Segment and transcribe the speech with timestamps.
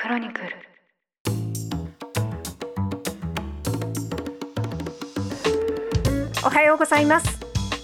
[0.00, 0.46] クロニクル。
[6.42, 7.38] おはようございます。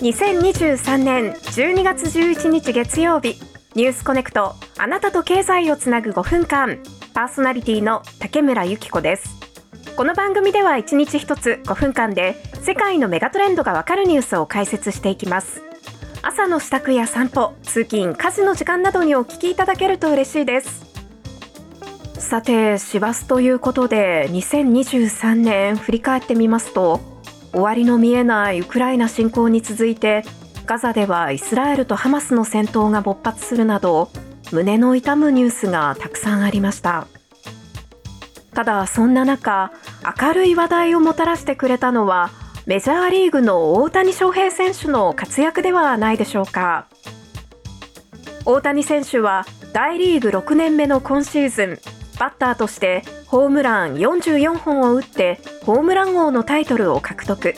[0.00, 3.36] 2023年12月11日月曜日
[3.76, 6.78] ニュースコネクトあなたと経済をつなぐ5分間
[7.14, 9.36] パーソナリティの竹村由紀子です。
[9.94, 15.62] この番組では1日1つ5分間で世界のメガトレンドがわかるニュースを解説していきます。
[16.22, 20.89] 朝の支度や散歩通勤家事の時間などにお聞きいただけると嬉しいです。
[22.30, 27.00] さて師走ということで2023年振り返ってみますと
[27.50, 30.22] 終わりの見えないウクライナ侵攻に続いて
[30.64, 34.12] ガザではイスラエルとハマスの戦闘が勃発するなど
[34.52, 37.08] 胸の痛むニュースがたくさんありました。
[38.54, 39.72] ただそんな中
[40.20, 42.30] 明るい話題をもたらしてくれたのは
[42.64, 46.86] メジャーリーグの大谷翔平選手の活躍ではないでしょうか。
[48.44, 57.54] 大谷選手は大リーグ6年目の今シーズンバッターとしてホームラン44本を打ってホームラン王のタイトルを獲得。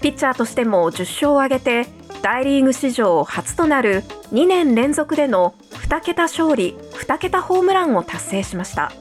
[0.00, 1.86] ピッチャーとしても10勝を挙げて
[2.22, 8.92] 大リーグ史上初となる2年連続での2桁勝利2桁ホームランを達成しました。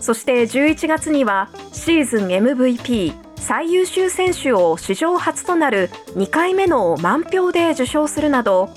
[0.00, 8.70] そして11月にはシーズン MVP 最優秀選手を史上初となる2回目の満票で受賞するなど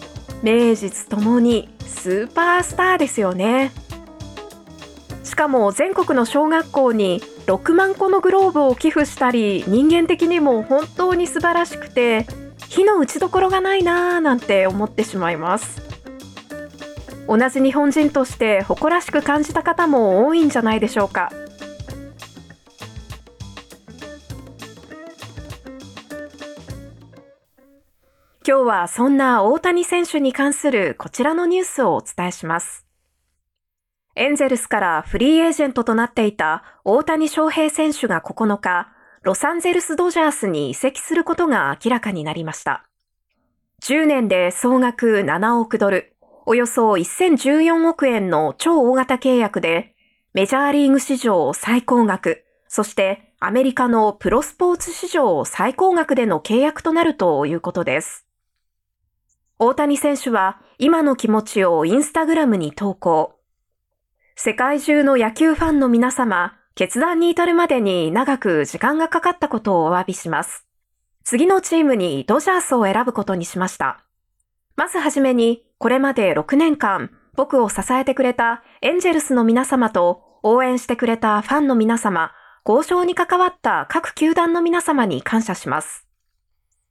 [0.43, 3.71] 名実ともにスーパースターですよね。
[5.35, 12.25] しかも全国の小学校に6万個のグローブを寄付したり人間的にも本当に素晴らしくて
[12.69, 15.81] 火の打ちどころがないなぁなんて思ってしまいます。
[17.27, 21.29] 同じ日本人として誇らしく感じた方も多いんじゃないでしょうか。
[28.47, 32.84] 今日はそんな大谷選手に関するこちらのニュースをお伝えします。
[34.15, 38.89] エンゼルスからフリーエージェントとなっていた大谷翔平選手が9日
[39.21, 42.85] ロサンゼルスドジャースに移籍することが明らかになりました
[43.83, 46.15] 10年で総額7億ドル
[46.47, 49.95] およそ1014億円の超大型契約で、
[50.33, 58.27] メジャーリーグ史上最高額、そしてアメリカのプロスポーツ史上最高額での契約となるということです。
[59.57, 63.34] 大谷選手は今の気持ちをインスタグラムに投稿。
[64.37, 70.65] 世界中の野球ファンの皆様、決断に至るまでに長く時間がかかったことをお詫びします。
[71.23, 74.03] 次のチームにドジャースを選ぶことにしました。
[74.75, 82.33] まずはじめに、これまで6年間、僕を支えてくれたエンジェルスの皆様と応援してくれたファンの皆様、
[82.67, 86.05] 交渉に関わった各球団の皆様に感謝します。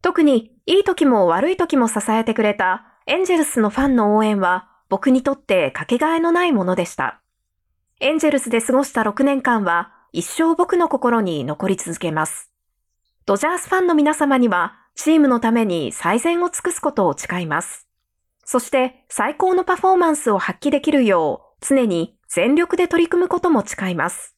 [0.00, 7.20] 特に、いい時も悪い時も支えてくれたエンジェルスのファンの応援は、僕にとってかけがえのないものでした。
[8.00, 12.50] エンジェルスで過ごした6年間は、一生僕の心に残り続けます。
[13.24, 17.88] ドジャースファンの皆様には、チームのために最善を尽くすことを誓います。
[18.44, 24.36] そして最高のパフォーマンスを発揮できるよう常に全力で取り組むことも誓います。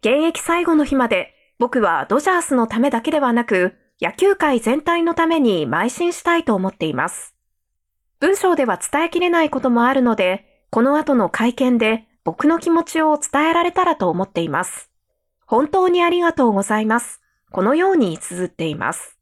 [0.00, 7.34] 現役最後の日まで僕はドジャースのためだけではなく野球界全体のために邁進したいと思っています。
[8.20, 14.90] 文章では伝えきれないこともあるので、この後の会見で僕の気持ちを伝えられたらと思っています。
[15.46, 17.20] 本当にありがとうございます。
[17.50, 19.18] このように綴っています。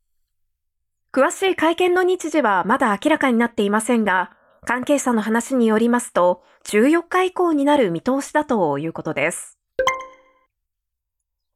[1.12, 4.33] 詳しい会見の日時はまだ明らかになっていませんが、
[4.65, 9.57] 関係者の話によりますと、14日以降になる見通しだということです。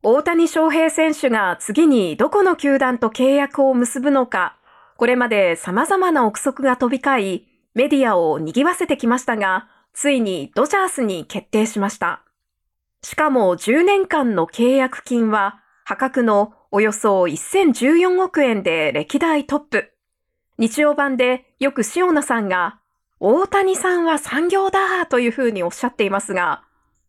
[0.03, 4.57] 大谷翔平選手が次にどこの球団と契約を結ぶのか、
[4.97, 12.23] これまで様々な憶測が飛び交い、メディアを賑わせてきましたが、ついにドジャースに決定しました。
[13.03, 19.93] しかも10年間の契約金は破格のおよそ1014億円で歴代トップ。
[20.59, 22.79] 日曜版でよく塩野さんが、
[23.19, 26.63] 大谷さんは産業だというふうにおっしゃっていますが、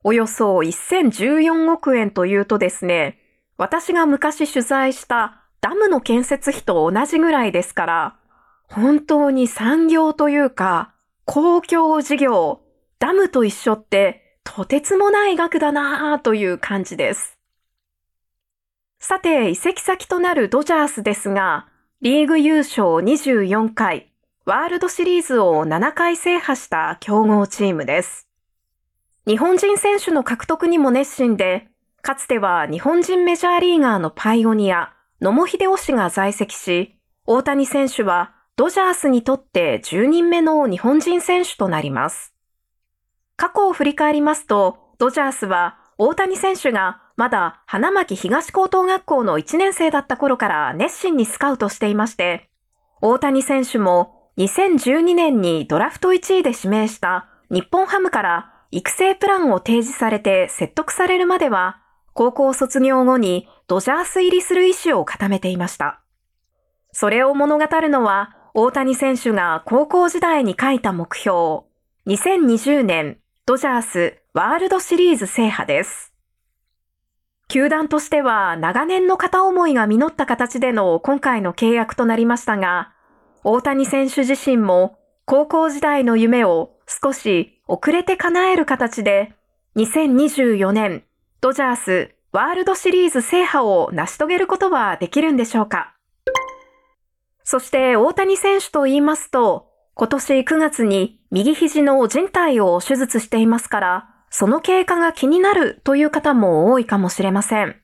[0.04, 3.20] およそ1014億円というとですね、
[3.58, 8.16] 私が昔取材したダムの建設費と同じぐらいですから、
[8.64, 10.94] 本当に産業というか、
[11.26, 12.61] 公共事業、
[13.02, 17.40] ダムと一緒ってとてつもない額だなぁという感じです。
[19.00, 21.68] さて、移籍先となるドジャースですが、
[22.02, 24.12] リーグ優勝24回、
[24.46, 28.28] ワールドシリーズを7回制覇した強豪チームです。
[29.26, 31.70] 日本人選手の獲得にも熱心で、
[32.04, 42.31] かつては日本人メジャーリーガーのパイオニア、野茂秀夫氏が在籍し、大谷選手はドジャースにとって10人目の日本人選手となります。
[43.42, 52.52] 過去を振り返りますと、ドジャースは大谷選手がまだ花巻東高等学校の1年生だった頃から熱心にスカウトしていまして、
[53.02, 61.82] 大谷選手も2012年にドラフト1位で指名した日本ハムから育成プランを提示されて説得されるまでは、
[62.14, 66.04] 高校卒業後にドジャース入りする意思を固めていました。
[66.92, 71.62] それを物語るのは、大谷選手が高校時代に書いた目標、
[72.06, 73.18] 2020年
[73.48, 76.14] ドジャースワールドシリーズ制覇です。
[77.48, 82.94] 球団としては長年の片思いが実った形での今回の契約となりましたが、
[83.44, 89.34] 大谷選手自身も高校時代の夢を少し遅れて叶える形で、
[89.76, 91.04] 2024年
[91.42, 95.96] ドジャースワールドシリーズ制覇を成し遂げることはできるんでしょうか
[97.44, 107.76] そして大谷選手と言いますと、今年9月に右肘の靭帯を手術していますから、その経過が気になるという方も多いかもしれません。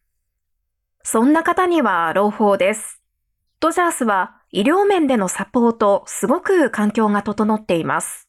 [1.04, 3.02] そんな方には朗報です。
[3.60, 8.28] ドジャースは医療面でのサポート、すごく環境が整っています。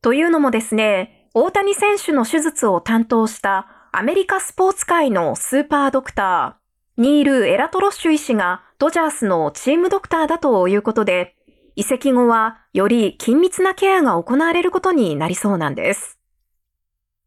[0.00, 11.36] というのもですね、大谷選手の手術を担当したアメリカスポーツ界のスーパードクター、ニール・エラトロッシュ医師がドジャースのチームドクターだということで、
[11.78, 16.18] 移籍後はより緊密なケアが行われることになりそうなんです。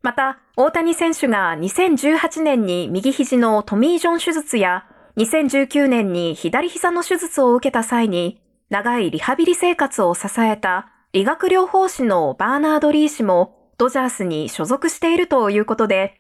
[0.01, 4.83] また、大谷選手が2018年に右肘のトミー・ジョン手術や
[5.15, 16.19] 2019年に左膝の手術を受けた際に長いリハビリ生活を支えた理学療法士のバーナード・リー氏もドジャースに所属しているということで、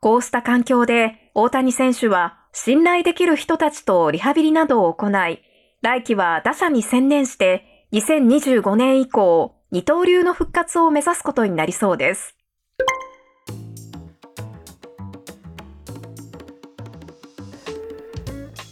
[0.00, 5.42] こうした環境で大谷選手は信頼できる人たちとリハビリなどを行い、
[5.80, 12.34] 来季は打者に専念して2025年以降、二刀流の復活を目指すことになりそうです。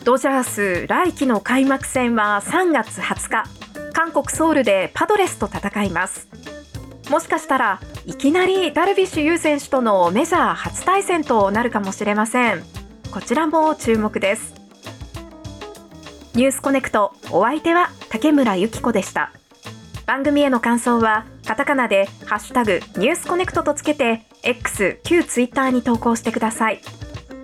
[0.04, 6.26] ドジャース来季の開幕戦は3月20日、韓国ソウルでパドレスと戦います。
[7.10, 12.62] もしかしたらいきなりダルビッシュ有選手とのメジャー初対戦となるかもしれません。
[13.12, 14.54] こちらも注目です。
[16.34, 19.32] ニュースコネクトお相手は竹村由紀子でした。
[20.04, 26.80] 番組への感想はカタカナでハッシュタグニュースコネクトとつけて X 旧 Twitter に投稿してください。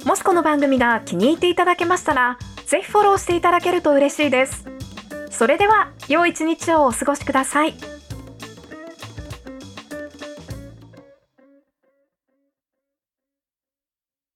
[0.04, 2.36] もしこの番組が気に入っていただけましたら
[2.66, 4.66] ぜひフォローしていただけると嬉しいです。
[5.30, 7.95] それでは良い一日をお過ごしください。